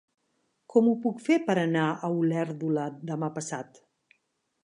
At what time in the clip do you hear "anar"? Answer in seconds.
1.65-1.85